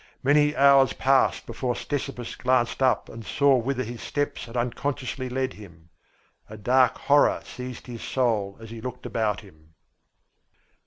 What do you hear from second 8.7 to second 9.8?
he looked about him.